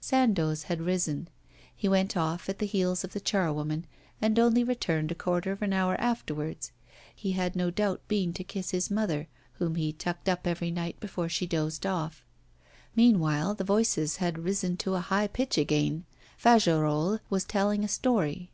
[0.00, 1.28] Sandoz had risen.
[1.76, 3.84] He went off at the heels of the charwoman,
[4.20, 6.72] and only returned a quarter of an hour afterwards.
[7.14, 9.28] He had no doubt been to kiss his mother,
[9.60, 12.24] whom he tucked up every night before she dozed off.
[12.96, 16.04] Meanwhile the voices had risen to a high pitch again.
[16.36, 18.50] Fagerolles was telling a story.